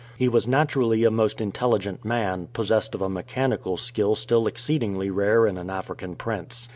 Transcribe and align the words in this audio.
He 0.17 0.27
was 0.27 0.47
naturally 0.47 1.03
a 1.03 1.11
most 1.11 1.39
intelligent 1.39 2.03
man, 2.03 2.47
possessed 2.53 2.95
of 2.95 3.03
a 3.03 3.07
mechanical 3.07 3.77
skill 3.77 4.15
exceedingly 4.47 5.11
rare 5.11 5.45
in 5.45 5.59
an 5.59 5.69
African 5.69 6.15
prince. 6.15 6.67